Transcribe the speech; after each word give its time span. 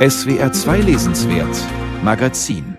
SWR 0.00 0.50
2 0.50 0.80
Lesenswert 0.80 1.54
Magazin 2.02 2.78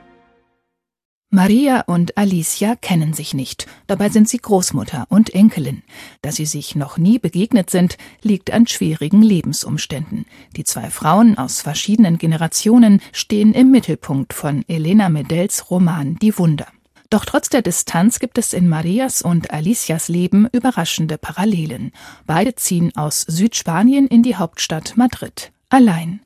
Maria 1.29 1.81
und 1.81 2.17
Alicia 2.17 2.75
kennen 2.75 3.13
sich 3.13 3.35
nicht. 3.35 3.67
Dabei 3.85 4.09
sind 4.09 4.27
sie 4.27 4.39
Großmutter 4.39 5.05
und 5.07 5.35
Enkelin. 5.35 5.83
Dass 6.23 6.37
sie 6.37 6.47
sich 6.47 6.75
noch 6.75 6.97
nie 6.97 7.19
begegnet 7.19 7.69
sind, 7.69 7.99
liegt 8.23 8.49
an 8.49 8.65
schwierigen 8.65 9.21
Lebensumständen. 9.21 10.25
Die 10.57 10.63
zwei 10.63 10.89
Frauen 10.89 11.37
aus 11.37 11.61
verschiedenen 11.61 12.17
Generationen 12.17 13.01
stehen 13.11 13.53
im 13.53 13.69
Mittelpunkt 13.69 14.33
von 14.33 14.65
Elena 14.67 15.09
Medels 15.09 15.69
Roman 15.69 16.15
Die 16.15 16.35
Wunder. 16.39 16.69
Doch 17.11 17.25
trotz 17.25 17.49
der 17.49 17.61
Distanz 17.61 18.17
gibt 18.17 18.39
es 18.39 18.51
in 18.51 18.67
Marias 18.67 19.21
und 19.21 19.51
Alicias 19.51 20.07
Leben 20.07 20.47
überraschende 20.51 21.19
Parallelen. 21.19 21.91
Beide 22.25 22.55
ziehen 22.55 22.91
aus 22.95 23.21
Südspanien 23.21 24.07
in 24.07 24.23
die 24.23 24.37
Hauptstadt 24.37 24.97
Madrid. 24.97 25.51
Allein. 25.69 26.21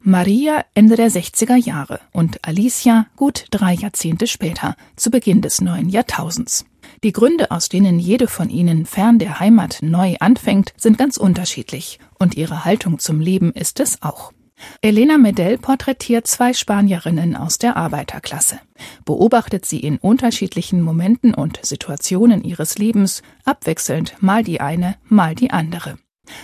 Maria 0.00 0.64
Ende 0.74 0.96
der 0.96 1.10
60er 1.10 1.56
Jahre 1.56 2.00
und 2.12 2.46
Alicia 2.46 3.06
gut 3.16 3.46
drei 3.50 3.74
Jahrzehnte 3.74 4.26
später, 4.26 4.76
zu 4.96 5.10
Beginn 5.10 5.42
des 5.42 5.60
neuen 5.60 5.88
Jahrtausends. 5.88 6.64
Die 7.02 7.12
Gründe, 7.12 7.50
aus 7.50 7.68
denen 7.68 7.98
jede 7.98 8.28
von 8.28 8.48
ihnen 8.48 8.86
fern 8.86 9.18
der 9.18 9.40
Heimat 9.40 9.78
neu 9.82 10.16
anfängt, 10.20 10.72
sind 10.76 10.98
ganz 10.98 11.16
unterschiedlich, 11.16 11.98
und 12.18 12.36
ihre 12.36 12.64
Haltung 12.64 12.98
zum 12.98 13.20
Leben 13.20 13.52
ist 13.52 13.80
es 13.80 14.02
auch. 14.02 14.32
Elena 14.80 15.18
Medell 15.18 15.58
porträtiert 15.58 16.26
zwei 16.26 16.54
Spanierinnen 16.54 17.36
aus 17.36 17.58
der 17.58 17.76
Arbeiterklasse, 17.76 18.58
beobachtet 19.04 19.66
sie 19.66 19.80
in 19.80 19.98
unterschiedlichen 19.98 20.80
Momenten 20.80 21.34
und 21.34 21.58
Situationen 21.62 22.42
ihres 22.42 22.78
Lebens, 22.78 23.22
abwechselnd 23.44 24.14
mal 24.22 24.42
die 24.42 24.60
eine, 24.60 24.96
mal 25.08 25.34
die 25.34 25.50
andere. 25.50 25.98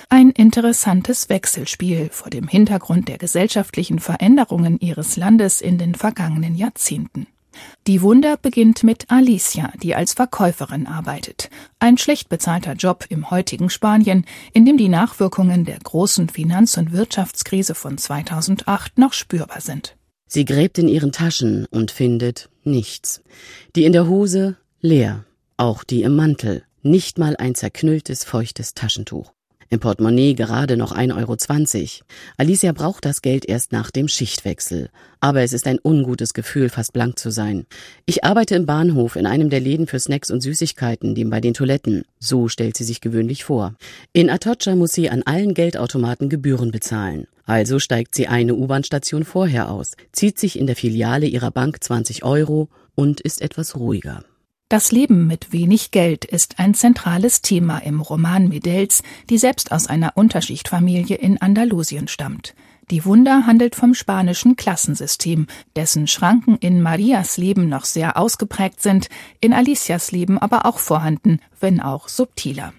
Ein 0.08 0.30
interessantes 0.30 1.28
Wechselspiel 1.28 2.08
vor 2.10 2.30
dem 2.30 2.48
Hintergrund 2.48 3.08
der 3.08 3.18
gesellschaftlichen 3.18 3.98
Veränderungen 3.98 4.78
ihres 4.80 5.16
Landes 5.16 5.60
in 5.60 5.78
den 5.78 5.94
vergangenen 5.94 6.54
Jahrzehnten. 6.54 7.26
Die 7.86 8.00
Wunder 8.00 8.36
beginnt 8.36 8.82
mit 8.82 9.10
Alicia, 9.10 9.72
die 9.82 9.94
als 9.94 10.14
Verkäuferin 10.14 10.86
arbeitet. 10.86 11.50
Ein 11.78 11.98
schlecht 11.98 12.28
bezahlter 12.28 12.74
Job 12.74 13.04
im 13.08 13.30
heutigen 13.30 13.70
Spanien, 13.70 14.24
in 14.52 14.64
dem 14.64 14.76
die 14.76 14.88
Nachwirkungen 14.88 15.64
der 15.64 15.78
großen 15.78 16.28
Finanz- 16.28 16.76
und 16.76 16.92
Wirtschaftskrise 16.92 17.74
von 17.74 17.98
2008 17.98 18.98
noch 18.98 19.12
spürbar 19.12 19.60
sind. 19.60 19.96
Sie 20.26 20.44
gräbt 20.44 20.78
in 20.78 20.88
ihren 20.88 21.12
Taschen 21.12 21.66
und 21.66 21.90
findet 21.90 22.48
nichts. 22.64 23.22
Die 23.76 23.84
in 23.84 23.92
der 23.92 24.08
Hose 24.08 24.56
leer, 24.80 25.24
auch 25.58 25.84
die 25.84 26.02
im 26.02 26.16
Mantel, 26.16 26.64
nicht 26.82 27.18
mal 27.18 27.36
ein 27.36 27.54
zerknülltes, 27.54 28.24
feuchtes 28.24 28.74
Taschentuch. 28.74 29.32
Im 29.72 29.80
Portemonnaie 29.80 30.34
gerade 30.34 30.76
noch 30.76 30.94
1,20 30.94 31.16
Euro. 31.16 32.04
Alicia 32.36 32.72
braucht 32.72 33.06
das 33.06 33.22
Geld 33.22 33.48
erst 33.48 33.72
nach 33.72 33.90
dem 33.90 34.06
Schichtwechsel. 34.06 34.90
Aber 35.18 35.40
es 35.40 35.54
ist 35.54 35.66
ein 35.66 35.78
ungutes 35.82 36.34
Gefühl, 36.34 36.68
fast 36.68 36.92
blank 36.92 37.18
zu 37.18 37.30
sein. 37.30 37.64
Ich 38.04 38.22
arbeite 38.22 38.54
im 38.54 38.66
Bahnhof 38.66 39.16
in 39.16 39.24
einem 39.24 39.48
der 39.48 39.60
Läden 39.60 39.86
für 39.86 39.98
Snacks 39.98 40.30
und 40.30 40.42
Süßigkeiten, 40.42 41.14
dem 41.14 41.30
bei 41.30 41.40
den 41.40 41.54
Toiletten. 41.54 42.04
So 42.18 42.48
stellt 42.48 42.76
sie 42.76 42.84
sich 42.84 43.00
gewöhnlich 43.00 43.44
vor. 43.44 43.74
In 44.12 44.28
Atocha 44.28 44.76
muss 44.76 44.92
sie 44.92 45.08
an 45.08 45.22
allen 45.22 45.54
Geldautomaten 45.54 46.28
Gebühren 46.28 46.70
bezahlen. 46.70 47.26
Also 47.46 47.78
steigt 47.78 48.14
sie 48.14 48.28
eine 48.28 48.54
U-Bahn-Station 48.54 49.24
vorher 49.24 49.70
aus, 49.70 49.92
zieht 50.12 50.38
sich 50.38 50.58
in 50.58 50.66
der 50.66 50.76
Filiale 50.76 51.24
ihrer 51.24 51.50
Bank 51.50 51.82
20 51.82 52.24
Euro 52.24 52.68
und 52.94 53.22
ist 53.22 53.40
etwas 53.40 53.74
ruhiger. 53.74 54.22
Das 54.72 54.90
Leben 54.90 55.26
mit 55.26 55.52
wenig 55.52 55.90
Geld 55.90 56.24
ist 56.24 56.58
ein 56.58 56.72
zentrales 56.72 57.42
Thema 57.42 57.76
im 57.80 58.00
Roman 58.00 58.48
Medels, 58.48 59.02
die 59.28 59.36
selbst 59.36 59.70
aus 59.70 59.86
einer 59.86 60.12
Unterschichtfamilie 60.14 61.14
in 61.14 61.36
Andalusien 61.36 62.08
stammt. 62.08 62.54
Die 62.90 63.04
Wunder 63.04 63.46
handelt 63.46 63.76
vom 63.76 63.92
spanischen 63.92 64.56
Klassensystem, 64.56 65.46
dessen 65.76 66.06
Schranken 66.06 66.56
in 66.56 66.80
Marias 66.80 67.36
Leben 67.36 67.68
noch 67.68 67.84
sehr 67.84 68.16
ausgeprägt 68.16 68.80
sind, 68.80 69.10
in 69.42 69.52
Alicias 69.52 70.10
Leben 70.10 70.38
aber 70.38 70.64
auch 70.64 70.78
vorhanden, 70.78 71.40
wenn 71.60 71.78
auch 71.78 72.08
subtiler. 72.08 72.72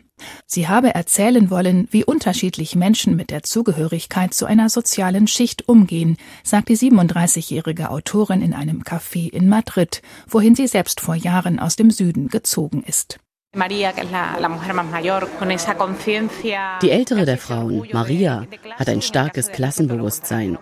Sie 0.45 0.67
habe 0.67 0.93
erzählen 0.93 1.49
wollen, 1.49 1.87
wie 1.91 2.03
unterschiedlich 2.03 2.75
Menschen 2.75 3.15
mit 3.15 3.29
der 3.29 3.43
Zugehörigkeit 3.43 4.33
zu 4.33 4.45
einer 4.45 4.69
sozialen 4.69 5.27
Schicht 5.27 5.67
umgehen, 5.67 6.17
sagt 6.43 6.69
die 6.69 6.77
37-jährige 6.77 7.89
Autorin 7.89 8.41
in 8.41 8.53
einem 8.53 8.83
Café 8.83 9.29
in 9.29 9.49
Madrid, 9.49 10.01
wohin 10.27 10.55
sie 10.55 10.67
selbst 10.67 11.01
vor 11.01 11.15
Jahren 11.15 11.59
aus 11.59 11.75
dem 11.75 11.91
Süden 11.91 12.29
gezogen 12.29 12.83
ist. 12.83 13.19
Die 16.81 16.89
ältere 16.89 17.25
der 17.25 17.37
Frauen, 17.37 17.87
Maria, 17.93 18.47
hat 18.79 18.89
ein 18.89 19.01
starkes 19.03 19.51
Klassenbewusstsein. 19.51 20.57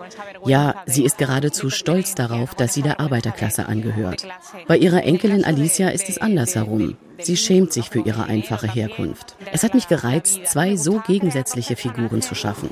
Ja, 0.46 0.75
sie 0.85 1.06
ist 1.06 1.18
geradezu 1.18 1.69
stolz 1.69 2.16
darauf, 2.16 2.53
dass 2.53 2.74
sie 2.74 2.81
der 2.81 3.00
Arbeiterklasse 3.00 3.68
angehört. 3.68 4.28
Bei 4.68 4.78
ihrer 4.78 5.03
Enkelin 5.03 5.46
Alicia 5.46 5.90
ist 5.90 6.09
es 6.09 6.18
andersherum. 6.18 6.97
Sie 7.19 7.38
schämt 7.38 7.72
sich 7.72 7.90
für 7.90 8.00
ihre 8.00 8.25
einfache 8.25 8.68
Herkunft. 8.68 9.38
Es 9.53 9.63
hat 9.63 9.73
mich 9.73 9.88
gereizt, 9.88 10.46
zwei 10.47 10.75
so 10.75 11.02
gegensätzliche 11.08 11.78
Figuren 11.78 12.22
zu 12.22 12.35
schaffen. 12.35 12.69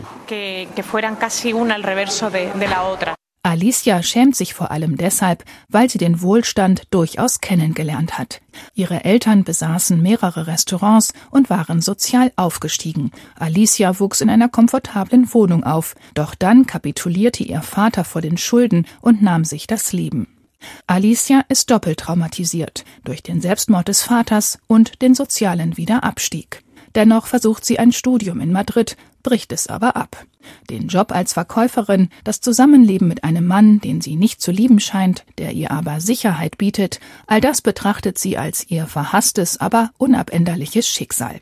Alicia 3.41 4.03
schämt 4.03 4.35
sich 4.35 4.53
vor 4.53 4.69
allem 4.69 4.97
deshalb, 4.97 5.45
weil 5.69 5.89
sie 5.89 5.97
den 5.97 6.21
Wohlstand 6.21 6.83
durchaus 6.91 7.39
kennengelernt 7.39 8.17
hat. 8.17 8.41
Ihre 8.75 9.05
Eltern 9.05 9.45
besaßen 9.45 10.01
mehrere 10.01 10.45
Restaurants 10.45 11.13
und 11.31 11.49
waren 11.49 11.81
sozial 11.81 12.33
aufgestiegen. 12.35 13.11
Alicia 13.35 13.97
wuchs 14.01 14.19
in 14.19 14.29
einer 14.29 14.49
komfortablen 14.49 15.33
Wohnung 15.33 15.63
auf, 15.63 15.95
doch 16.15 16.35
dann 16.35 16.65
kapitulierte 16.65 17.43
ihr 17.43 17.61
Vater 17.61 18.03
vor 18.03 18.21
den 18.21 18.37
Schulden 18.37 18.85
und 18.99 19.21
nahm 19.21 19.45
sich 19.45 19.67
das 19.67 19.93
Leben. 19.93 20.27
Alicia 20.87 21.45
ist 21.47 21.71
doppelt 21.71 22.01
traumatisiert 22.01 22.83
durch 23.05 23.23
den 23.23 23.39
Selbstmord 23.39 23.87
des 23.87 24.03
Vaters 24.03 24.59
und 24.67 25.01
den 25.01 25.15
sozialen 25.15 25.77
Wiederabstieg. 25.77 26.61
Dennoch 26.95 27.27
versucht 27.27 27.63
sie 27.63 27.79
ein 27.79 27.91
Studium 27.91 28.41
in 28.41 28.51
Madrid, 28.51 28.97
bricht 29.23 29.51
es 29.51 29.67
aber 29.67 29.95
ab. 29.95 30.25
Den 30.69 30.87
Job 30.87 31.11
als 31.11 31.33
Verkäuferin, 31.33 32.09
das 32.23 32.41
Zusammenleben 32.41 33.07
mit 33.07 33.23
einem 33.23 33.45
Mann, 33.45 33.79
den 33.79 34.01
sie 34.01 34.15
nicht 34.15 34.41
zu 34.41 34.51
lieben 34.51 34.79
scheint, 34.79 35.25
der 35.37 35.51
ihr 35.51 35.71
aber 35.71 36.01
Sicherheit 36.01 36.57
bietet, 36.57 36.99
all 37.27 37.41
das 37.41 37.61
betrachtet 37.61 38.17
sie 38.17 38.37
als 38.37 38.69
ihr 38.69 38.87
verhasstes, 38.87 39.59
aber 39.59 39.91
unabänderliches 39.97 40.87
Schicksal. 40.87 41.41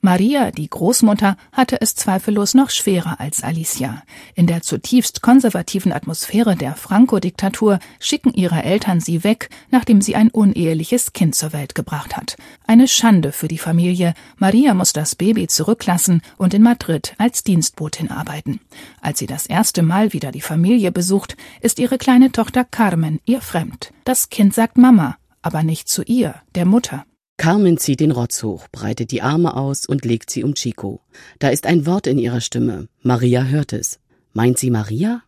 Maria, 0.00 0.50
die 0.50 0.68
Großmutter, 0.68 1.36
hatte 1.52 1.80
es 1.80 1.94
zweifellos 1.94 2.54
noch 2.54 2.70
schwerer 2.70 3.20
als 3.20 3.42
Alicia. 3.42 4.02
In 4.34 4.46
der 4.46 4.62
zutiefst 4.62 5.22
konservativen 5.22 5.92
Atmosphäre 5.92 6.56
der 6.56 6.74
Franco-Diktatur 6.74 7.78
schicken 7.98 8.32
ihre 8.34 8.62
Eltern 8.62 9.00
sie 9.00 9.24
weg, 9.24 9.48
nachdem 9.70 10.00
sie 10.00 10.16
ein 10.16 10.30
uneheliches 10.30 11.12
Kind 11.12 11.34
zur 11.34 11.52
Welt 11.52 11.74
gebracht 11.74 12.16
hat. 12.16 12.36
Eine 12.66 12.88
Schande 12.88 13.32
für 13.32 13.48
die 13.48 13.58
Familie. 13.58 14.14
Maria 14.38 14.74
muss 14.74 14.92
das 14.92 15.14
Baby 15.14 15.46
zurücklassen 15.46 16.22
und 16.36 16.54
in 16.54 16.62
Madrid 16.62 17.14
als 17.18 17.44
Dienstbotin 17.44 18.10
arbeiten. 18.10 18.60
Als 19.00 19.18
sie 19.18 19.26
das 19.26 19.46
erste 19.46 19.82
Mal 19.82 20.12
wieder 20.12 20.32
die 20.32 20.40
Familie 20.40 20.92
besucht, 20.92 21.36
ist 21.60 21.78
ihre 21.78 21.98
kleine 21.98 22.32
Tochter 22.32 22.64
Carmen 22.64 23.20
ihr 23.24 23.40
fremd. 23.40 23.92
Das 24.04 24.30
Kind 24.30 24.54
sagt 24.54 24.78
Mama, 24.78 25.16
aber 25.42 25.62
nicht 25.62 25.88
zu 25.88 26.02
ihr, 26.02 26.34
der 26.54 26.66
Mutter. 26.66 27.04
Carmen 27.36 27.76
zieht 27.78 28.00
den 28.00 28.10
Rotz 28.10 28.42
hoch, 28.42 28.66
breitet 28.72 29.10
die 29.10 29.22
Arme 29.22 29.56
aus 29.56 29.86
und 29.86 30.04
legt 30.04 30.30
sie 30.30 30.42
um 30.42 30.54
Chico. 30.54 31.00
Da 31.38 31.48
ist 31.48 31.66
ein 31.66 31.86
Wort 31.86 32.06
in 32.06 32.18
ihrer 32.18 32.40
Stimme. 32.40 32.88
Maria 33.02 33.44
hört 33.44 33.72
es. 33.72 34.00
Meint 34.32 34.58
sie 34.58 34.70
Maria? 34.70 35.22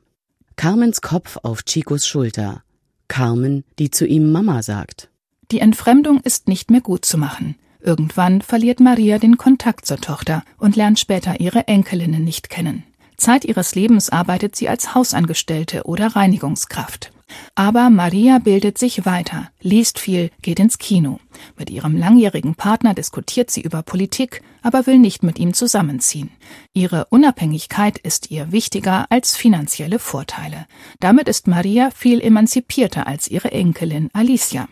Carmens 0.56 1.00
Kopf 1.02 1.38
auf 1.42 1.62
Chicos 1.64 2.06
Schulter. 2.06 2.62
Carmen, 3.08 3.64
die 3.78 3.90
zu 3.90 4.06
ihm 4.06 4.32
Mama 4.32 4.62
sagt. 4.62 5.10
Die 5.50 5.60
Entfremdung 5.60 6.20
ist 6.20 6.48
nicht 6.48 6.70
mehr 6.70 6.80
gut 6.80 7.04
zu 7.04 7.16
machen. 7.16 7.56
Irgendwann 7.80 8.42
verliert 8.42 8.80
Maria 8.80 9.18
den 9.18 9.36
Kontakt 9.36 9.86
zur 9.86 9.98
Tochter 9.98 10.42
und 10.58 10.76
lernt 10.76 10.98
später 10.98 11.40
ihre 11.40 11.68
Enkelinnen 11.68 12.24
nicht 12.24 12.50
kennen. 12.50 12.84
Zeit 13.16 13.44
ihres 13.44 13.74
Lebens 13.74 14.10
arbeitet 14.10 14.56
sie 14.56 14.68
als 14.68 14.94
Hausangestellte 14.94 15.84
oder 15.84 16.08
Reinigungskraft. 16.08 17.12
Aber 17.54 17.90
Maria 17.90 18.38
bildet 18.38 18.78
sich 18.78 19.04
weiter, 19.04 19.50
liest 19.60 19.98
viel, 19.98 20.30
geht 20.42 20.60
ins 20.60 20.78
Kino. 20.78 21.20
Mit 21.56 21.70
ihrem 21.70 21.96
langjährigen 21.96 22.54
Partner 22.54 22.94
diskutiert 22.94 23.50
sie 23.50 23.60
über 23.60 23.82
Politik, 23.82 24.42
aber 24.62 24.86
will 24.86 24.98
nicht 24.98 25.22
mit 25.22 25.38
ihm 25.38 25.54
zusammenziehen. 25.54 26.30
Ihre 26.72 27.06
Unabhängigkeit 27.10 27.98
ist 27.98 28.30
ihr 28.30 28.52
wichtiger 28.52 29.06
als 29.10 29.36
finanzielle 29.36 29.98
Vorteile. 29.98 30.66
Damit 31.00 31.28
ist 31.28 31.46
Maria 31.46 31.90
viel 31.90 32.20
emanzipierter 32.20 33.06
als 33.06 33.28
ihre 33.28 33.52
Enkelin 33.52 34.10
Alicia. 34.12 34.68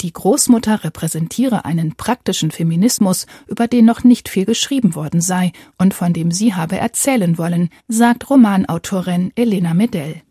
Die 0.00 0.12
Großmutter 0.12 0.84
repräsentiere 0.84 1.64
einen 1.64 1.94
praktischen 1.94 2.50
Feminismus, 2.50 3.26
über 3.46 3.68
den 3.68 3.84
noch 3.84 4.02
nicht 4.02 4.28
viel 4.28 4.44
geschrieben 4.44 4.94
worden 4.94 5.20
sei 5.20 5.52
und 5.76 5.94
von 5.94 6.12
dem 6.12 6.30
sie 6.30 6.54
habe 6.54 6.78
erzählen 6.78 7.38
wollen, 7.38 7.70
sagt 7.86 8.28
Romanautorin 8.30 9.32
Elena 9.36 9.74
Medell. 9.74 10.22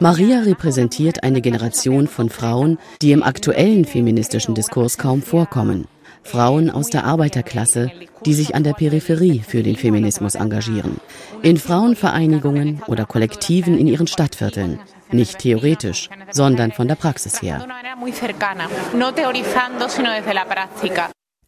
Maria 0.00 0.40
repräsentiert 0.40 1.22
eine 1.22 1.40
Generation 1.40 2.08
von 2.08 2.30
Frauen, 2.30 2.78
die 3.02 3.12
im 3.12 3.22
aktuellen 3.22 3.84
feministischen 3.84 4.54
Diskurs 4.54 4.96
kaum 4.96 5.22
vorkommen. 5.22 5.86
Frauen 6.22 6.70
aus 6.70 6.88
der 6.88 7.04
Arbeiterklasse, 7.04 7.90
die 8.24 8.34
sich 8.34 8.54
an 8.54 8.64
der 8.64 8.72
Peripherie 8.72 9.40
für 9.40 9.62
den 9.62 9.76
Feminismus 9.76 10.34
engagieren, 10.34 11.00
in 11.42 11.56
Frauenvereinigungen 11.56 12.82
oder 12.86 13.04
Kollektiven 13.04 13.78
in 13.78 13.86
ihren 13.86 14.06
Stadtvierteln, 14.06 14.80
nicht 15.10 15.38
theoretisch, 15.38 16.08
sondern 16.30 16.72
von 16.72 16.88
der 16.88 16.96
Praxis 16.96 17.42
her. 17.42 17.66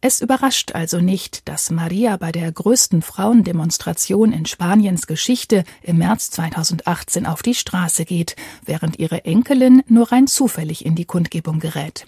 Es 0.03 0.19
überrascht 0.19 0.71
also 0.73 0.99
nicht, 0.99 1.47
dass 1.47 1.69
Maria 1.69 2.17
bei 2.17 2.31
der 2.31 2.51
größten 2.51 3.03
Frauendemonstration 3.03 4.33
in 4.33 4.47
Spaniens 4.47 5.05
Geschichte 5.05 5.63
im 5.83 5.99
März 5.99 6.31
2018 6.31 7.27
auf 7.27 7.43
die 7.43 7.53
Straße 7.53 8.05
geht, 8.05 8.35
während 8.65 8.97
ihre 8.97 9.25
Enkelin 9.25 9.83
nur 9.87 10.11
rein 10.11 10.25
zufällig 10.25 10.87
in 10.87 10.95
die 10.95 11.05
Kundgebung 11.05 11.59
gerät. 11.59 12.07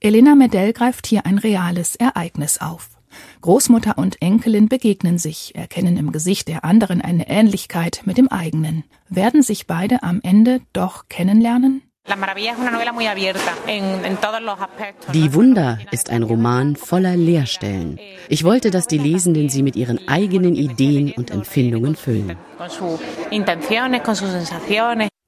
Elena 0.00 0.36
Medell 0.36 0.72
greift 0.72 1.08
hier 1.08 1.26
ein 1.26 1.38
reales 1.38 1.96
Ereignis 1.96 2.58
auf. 2.58 2.90
Großmutter 3.40 3.98
und 3.98 4.22
Enkelin 4.22 4.68
begegnen 4.68 5.18
sich, 5.18 5.56
erkennen 5.56 5.96
im 5.96 6.12
Gesicht 6.12 6.46
der 6.46 6.64
anderen 6.64 7.02
eine 7.02 7.28
Ähnlichkeit 7.28 8.02
mit 8.04 8.18
dem 8.18 8.28
eigenen. 8.28 8.84
Werden 9.08 9.42
sich 9.42 9.66
beide 9.66 10.04
am 10.04 10.20
Ende 10.22 10.60
doch 10.72 11.08
kennenlernen? 11.08 11.82
Die 15.14 15.34
Wunder 15.34 15.78
ist 15.92 16.10
ein 16.10 16.22
Roman 16.24 16.76
voller 16.76 17.16
Leerstellen. 17.16 17.98
Ich 18.28 18.44
wollte, 18.44 18.70
dass 18.70 18.86
die 18.86 18.98
Lesenden 18.98 19.48
sie 19.48 19.62
mit 19.62 19.76
ihren 19.76 20.08
eigenen 20.08 20.56
Ideen 20.56 21.12
und 21.12 21.30
Empfindungen 21.30 21.94
füllen. 21.94 22.36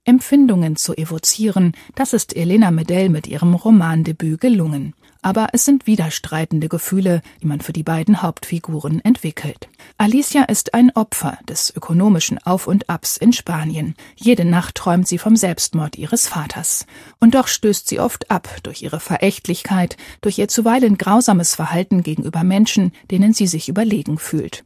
Empfindungen 0.06 0.76
zu 0.76 0.94
evozieren, 0.94 1.72
das 1.94 2.12
ist 2.12 2.36
Elena 2.36 2.70
Medell 2.70 3.08
mit 3.08 3.26
ihrem 3.26 3.54
Romandebüt 3.54 4.40
gelungen. 4.40 4.94
Aber 5.24 5.48
es 5.52 5.64
sind 5.64 5.86
widerstreitende 5.86 6.68
Gefühle, 6.68 7.22
die 7.42 7.46
man 7.46 7.62
für 7.62 7.72
die 7.72 7.82
beiden 7.82 8.20
Hauptfiguren 8.20 9.02
entwickelt. 9.02 9.70
Alicia 9.96 10.42
ist 10.42 10.74
ein 10.74 10.90
Opfer 10.94 11.38
des 11.48 11.74
ökonomischen 11.74 12.36
Auf 12.44 12.66
und 12.66 12.90
Abs 12.90 13.16
in 13.16 13.32
Spanien. 13.32 13.94
Jede 14.16 14.44
Nacht 14.44 14.74
träumt 14.74 15.08
sie 15.08 15.16
vom 15.16 15.34
Selbstmord 15.34 15.96
ihres 15.96 16.28
Vaters. 16.28 16.84
Und 17.20 17.34
doch 17.34 17.48
stößt 17.48 17.88
sie 17.88 18.00
oft 18.00 18.30
ab 18.30 18.50
durch 18.64 18.82
ihre 18.82 19.00
Verächtlichkeit, 19.00 19.96
durch 20.20 20.38
ihr 20.38 20.48
zuweilen 20.48 20.98
grausames 20.98 21.54
Verhalten 21.54 22.02
gegenüber 22.02 22.44
Menschen, 22.44 22.92
denen 23.10 23.32
sie 23.32 23.46
sich 23.46 23.70
überlegen 23.70 24.18
fühlt. 24.18 24.62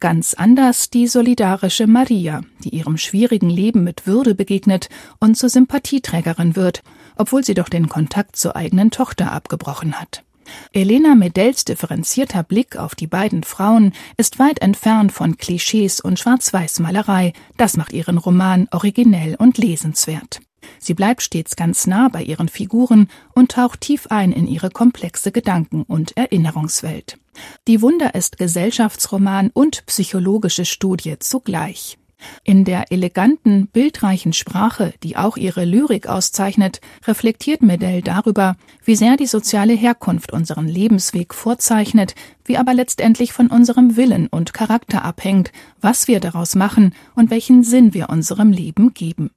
Ganz 0.00 0.34
anders 0.34 0.90
die 0.90 1.06
solidarische 1.06 1.86
Maria, 1.86 2.42
die 2.64 2.70
ihrem 2.70 2.96
schwierigen 2.98 3.50
Leben 3.50 3.84
mit 3.84 4.06
Würde 4.06 4.34
begegnet 4.34 4.88
und 5.18 5.36
zur 5.36 5.48
Sympathieträgerin 5.48 6.56
wird, 6.56 6.82
obwohl 7.16 7.44
sie 7.44 7.54
doch 7.54 7.68
den 7.68 7.88
Kontakt 7.88 8.36
zur 8.36 8.56
eigenen 8.56 8.90
Tochter 8.90 9.32
abgebrochen 9.32 10.00
hat. 10.00 10.24
Elena 10.72 11.14
Medells 11.14 11.64
differenzierter 11.64 12.42
Blick 12.42 12.76
auf 12.76 12.94
die 12.94 13.06
beiden 13.06 13.42
Frauen 13.42 13.92
ist 14.16 14.38
weit 14.38 14.60
entfernt 14.60 15.12
von 15.12 15.36
Klischees 15.36 16.00
und 16.00 16.18
Schwarz-Weiß-Malerei. 16.18 17.32
Das 17.56 17.76
macht 17.76 17.92
ihren 17.92 18.18
Roman 18.18 18.68
originell 18.70 19.36
und 19.36 19.58
lesenswert. 19.58 20.40
Sie 20.78 20.94
bleibt 20.94 21.22
stets 21.22 21.56
ganz 21.56 21.86
nah 21.86 22.08
bei 22.08 22.22
ihren 22.22 22.48
Figuren 22.48 23.08
und 23.34 23.52
taucht 23.52 23.80
tief 23.80 24.06
ein 24.08 24.32
in 24.32 24.46
ihre 24.46 24.70
komplexe 24.70 25.32
Gedanken- 25.32 25.82
und 25.82 26.16
Erinnerungswelt. 26.16 27.18
Die 27.66 27.82
Wunder 27.82 28.14
ist 28.14 28.38
Gesellschaftsroman 28.38 29.50
und 29.52 29.84
psychologische 29.86 30.64
Studie 30.64 31.18
zugleich. 31.18 31.98
In 32.44 32.64
der 32.64 32.92
eleganten, 32.92 33.66
bildreichen 33.66 34.32
Sprache, 34.32 34.94
die 35.02 35.16
auch 35.16 35.36
ihre 35.36 35.64
Lyrik 35.64 36.06
auszeichnet, 36.06 36.80
reflektiert 37.04 37.62
Medell 37.62 38.00
darüber, 38.00 38.56
wie 38.84 38.94
sehr 38.94 39.16
die 39.16 39.26
soziale 39.26 39.72
Herkunft 39.72 40.32
unseren 40.32 40.68
Lebensweg 40.68 41.34
vorzeichnet, 41.34 42.14
wie 42.44 42.58
aber 42.58 42.74
letztendlich 42.74 43.32
von 43.32 43.48
unserem 43.48 43.96
Willen 43.96 44.28
und 44.28 44.54
Charakter 44.54 45.04
abhängt, 45.04 45.50
was 45.80 46.06
wir 46.06 46.20
daraus 46.20 46.54
machen 46.54 46.94
und 47.16 47.30
welchen 47.30 47.64
Sinn 47.64 47.92
wir 47.92 48.08
unserem 48.08 48.52
Leben 48.52 48.94
geben. 48.94 49.32